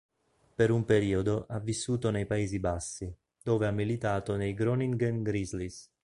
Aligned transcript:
Per 0.55 0.71
un 0.71 0.83
periodo 0.83 1.45
ha 1.47 1.59
vissuto 1.59 2.09
nei 2.09 2.25
Paesi 2.25 2.57
Bassi, 2.59 3.15
dove 3.43 3.67
ha 3.67 3.71
militato 3.71 4.35
nei 4.35 4.55
Groningen 4.55 5.21
Grizzlies. 5.21 5.91